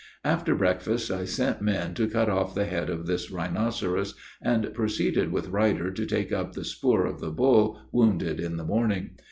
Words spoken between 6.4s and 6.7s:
the